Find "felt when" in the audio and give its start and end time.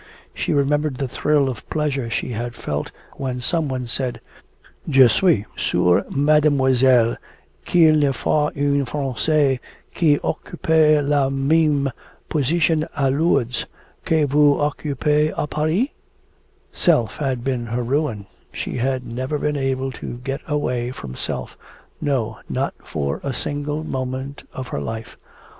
2.55-3.39